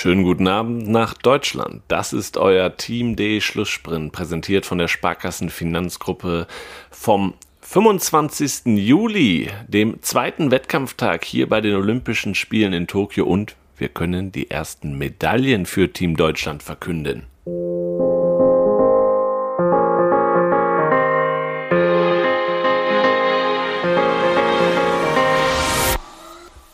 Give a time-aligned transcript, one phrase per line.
[0.00, 1.82] Schönen guten Abend nach Deutschland.
[1.88, 6.46] Das ist euer Team D Schlusssprint, präsentiert von der Sparkassen Finanzgruppe
[6.88, 8.76] vom 25.
[8.76, 14.52] Juli, dem zweiten Wettkampftag hier bei den Olympischen Spielen in Tokio und wir können die
[14.52, 17.24] ersten Medaillen für Team Deutschland verkünden.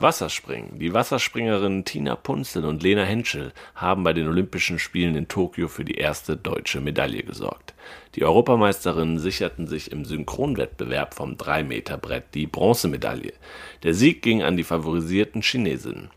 [0.00, 0.78] Wasserspringen.
[0.78, 5.84] Die Wasserspringerinnen Tina Punzel und Lena Henschel haben bei den Olympischen Spielen in Tokio für
[5.84, 7.74] die erste deutsche Medaille gesorgt.
[8.14, 13.32] Die Europameisterinnen sicherten sich im Synchronwettbewerb vom 3-Meter-Brett die Bronzemedaille.
[13.82, 16.10] Der Sieg ging an die favorisierten Chinesinnen,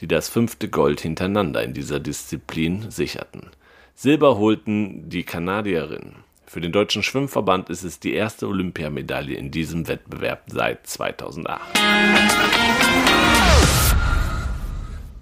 [0.00, 3.50] die das fünfte Gold hintereinander in dieser Disziplin sicherten.
[3.94, 6.16] Silber holten die Kanadierinnen.
[6.52, 11.62] Für den Deutschen Schwimmverband ist es die erste Olympiamedaille in diesem Wettbewerb seit 2008.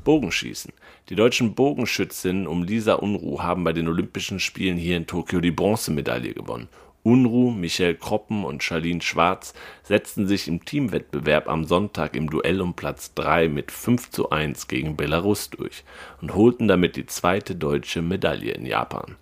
[0.05, 0.73] Bogenschießen.
[1.09, 5.51] Die deutschen Bogenschützinnen um Lisa Unruh haben bei den Olympischen Spielen hier in Tokio die
[5.51, 6.69] Bronzemedaille gewonnen.
[7.02, 12.74] Unruh, Michael Kroppen und Charlene Schwarz setzten sich im Teamwettbewerb am Sonntag im Duell um
[12.74, 15.83] Platz 3 mit 5 zu 1 gegen Belarus durch
[16.21, 19.17] und holten damit die zweite deutsche Medaille in Japan.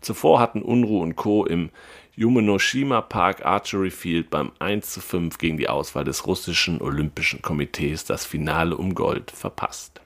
[0.00, 1.44] Zuvor hatten Unruh und Co.
[1.44, 1.68] im
[2.16, 8.06] Yumenoshima Park Archery Field beim 1 zu 5 gegen die Auswahl des russischen Olympischen Komitees
[8.06, 10.00] das Finale um Gold verpasst.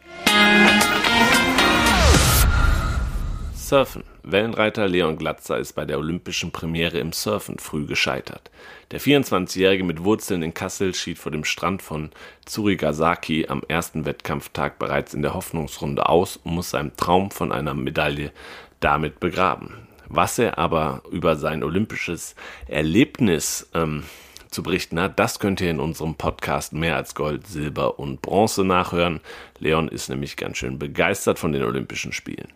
[3.72, 4.04] Surfen.
[4.22, 8.50] Wellenreiter Leon Glatzer ist bei der olympischen Premiere im Surfen früh gescheitert.
[8.90, 12.10] Der 24-Jährige mit Wurzeln in Kassel schied vor dem Strand von
[12.44, 17.72] Tsurigasaki am ersten Wettkampftag bereits in der Hoffnungsrunde aus und muss seinen Traum von einer
[17.72, 18.32] Medaille
[18.80, 19.88] damit begraben.
[20.06, 22.34] Was er aber über sein olympisches
[22.68, 24.04] Erlebnis ähm,
[24.52, 28.64] zu berichten hat, das könnt ihr in unserem Podcast mehr als Gold, Silber und Bronze
[28.64, 29.20] nachhören.
[29.58, 32.48] Leon ist nämlich ganz schön begeistert von den Olympischen Spielen.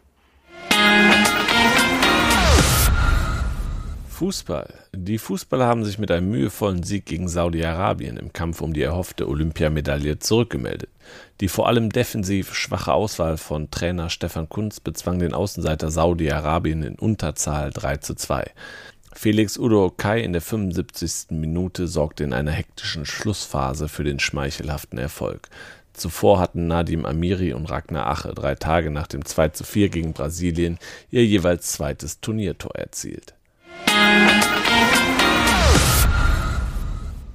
[4.17, 4.73] Fußball.
[4.95, 9.29] Die Fußballer haben sich mit einem mühevollen Sieg gegen Saudi-Arabien im Kampf um die erhoffte
[9.29, 10.89] Olympiamedaille zurückgemeldet.
[11.43, 16.95] Die vor allem defensiv schwache Auswahl von Trainer Stefan Kunz bezwang den Außenseiter Saudi-Arabien in
[16.95, 18.53] Unterzahl 3 zu 2.
[19.19, 21.31] Felix Udo Kai in der 75.
[21.31, 25.49] Minute sorgte in einer hektischen Schlussphase für den schmeichelhaften Erfolg.
[25.95, 30.13] Zuvor hatten Nadim Amiri und Ragnar Ache drei Tage nach dem 2 zu 4 gegen
[30.13, 30.79] Brasilien
[31.11, 33.35] ihr jeweils zweites Turniertor erzielt.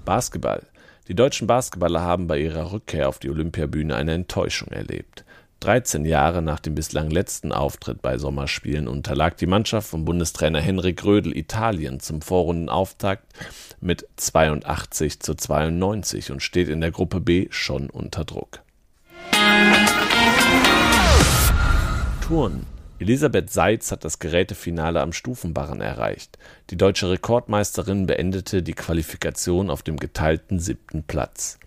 [0.06, 0.62] Basketball.
[1.08, 5.25] Die deutschen Basketballer haben bei ihrer Rückkehr auf die Olympiabühne eine Enttäuschung erlebt.
[5.62, 11.06] 13 Jahre nach dem bislang letzten Auftritt bei Sommerspielen unterlag die Mannschaft von Bundestrainer Henrik
[11.06, 13.24] Rödel Italien zum Vorrundenauftakt
[13.80, 18.64] mit 82 zu 92 und steht in der Gruppe B schon unter Druck.
[22.28, 22.66] Turnen.
[22.98, 26.40] Elisabeth Seitz hat das Gerätefinale am Stufenbarren erreicht.
[26.72, 31.60] Die deutsche Rekordmeisterin beendete die Qualifikation auf dem geteilten siebten Platz.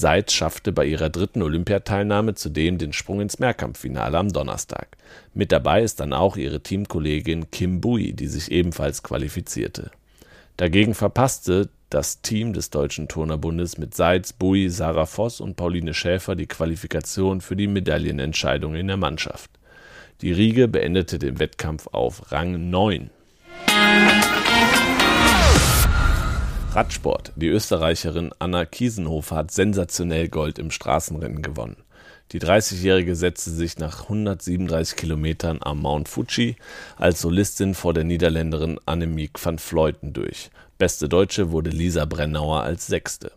[0.00, 4.96] Seitz schaffte bei ihrer dritten Olympiateilnahme zudem den Sprung ins Mehrkampffinale am Donnerstag.
[5.34, 9.90] Mit dabei ist dann auch ihre Teamkollegin Kim Bui, die sich ebenfalls qualifizierte.
[10.56, 16.36] Dagegen verpasste das Team des Deutschen Turnerbundes mit Seitz, Bui, Sarah Voss und Pauline Schäfer
[16.36, 19.50] die Qualifikation für die Medaillenentscheidung in der Mannschaft.
[20.20, 23.10] Die Riege beendete den Wettkampf auf Rang 9.
[26.78, 27.32] Radsport.
[27.34, 31.78] Die Österreicherin Anna Kiesenhofer hat sensationell Gold im Straßenrennen gewonnen.
[32.30, 36.54] Die 30-Jährige setzte sich nach 137 Kilometern am Mount Fuji
[36.96, 40.50] als Solistin vor der Niederländerin Annemiek van Vleuten durch.
[40.78, 43.32] Beste Deutsche wurde Lisa Brennauer als Sechste.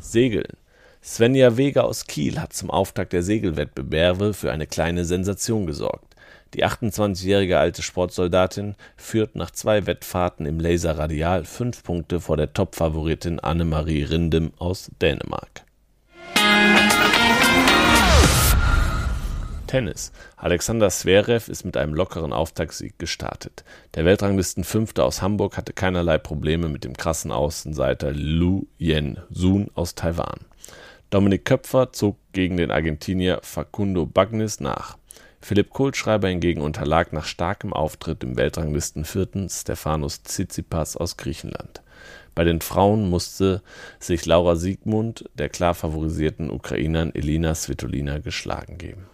[0.00, 0.56] Segeln.
[1.04, 6.11] Svenja Vega aus Kiel hat zum Auftakt der Segelwettbewerbe für eine kleine Sensation gesorgt.
[6.54, 13.40] Die 28-jährige alte Sportsoldatin führt nach zwei Wettfahrten im Laserradial fünf Punkte vor der Topfavoritin
[13.40, 15.64] Annemarie Rindem aus Dänemark.
[19.72, 20.12] Tennis.
[20.36, 23.64] Alexander Zverev ist mit einem lockeren Auftaktsieg gestartet.
[23.94, 29.94] Der Weltranglistenfünfte aus Hamburg hatte keinerlei Probleme mit dem krassen Außenseiter Lu Yen Sun aus
[29.94, 30.40] Taiwan.
[31.08, 34.98] Dominik Köpfer zog gegen den Argentinier Facundo Bagnis nach.
[35.42, 41.82] Philipp Kohlschreiber hingegen unterlag nach starkem Auftritt dem Weltranglistenvierten Stefanos Tsitsipas aus Griechenland.
[42.34, 43.60] Bei den Frauen musste
[43.98, 49.06] sich Laura Siegmund der klar favorisierten Ukrainern Elina Svitolina geschlagen geben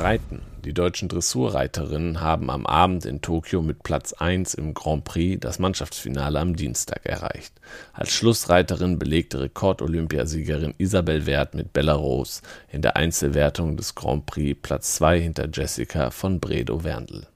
[0.00, 0.42] Reiten.
[0.64, 5.58] Die deutschen Dressurreiterinnen haben am Abend in Tokio mit Platz 1 im Grand Prix das
[5.58, 7.54] Mannschaftsfinale am Dienstag erreicht.
[7.92, 14.96] Als Schlussreiterin belegte Rekord-Olympiasiegerin Isabel Wert mit Belarus in der Einzelwertung des Grand Prix Platz
[14.96, 17.26] 2 hinter Jessica von Bredow-Werndl.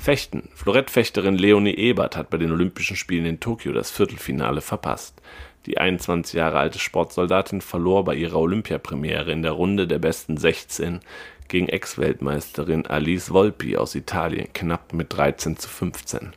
[0.00, 0.48] Fechten.
[0.54, 5.20] Florettfechterin Leonie Ebert hat bei den Olympischen Spielen in Tokio das Viertelfinale verpasst.
[5.66, 11.00] Die 21 Jahre alte Sportsoldatin verlor bei ihrer Olympiapremiere in der Runde der besten 16
[11.48, 16.32] gegen Ex-Weltmeisterin Alice Volpi aus Italien knapp mit 13 zu 15.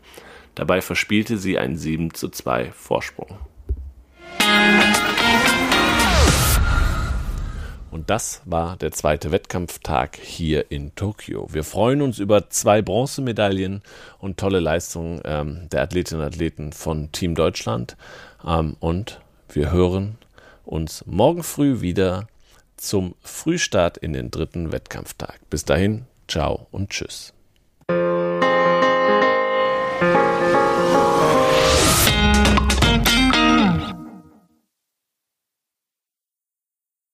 [0.56, 3.40] Dabei verspielte sie einen 7 zu 2 Vorsprung.
[7.94, 11.48] Und das war der zweite Wettkampftag hier in Tokio.
[11.52, 13.84] Wir freuen uns über zwei Bronzemedaillen
[14.18, 17.96] und tolle Leistungen ähm, der Athletinnen und Athleten von Team Deutschland.
[18.44, 20.18] Ähm, und wir hören
[20.66, 22.28] uns morgen früh wieder
[22.78, 25.40] zum Frühstart in den dritten Wettkampftag.
[25.52, 27.32] Bis dahin, ciao und tschüss.